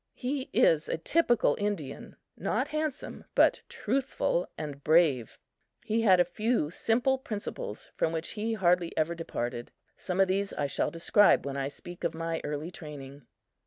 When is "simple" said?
6.71-7.19